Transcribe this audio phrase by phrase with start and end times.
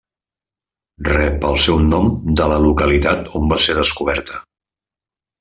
[1.07, 2.09] Rep el seu nom
[2.41, 4.43] de la localitat on va ser descoberta.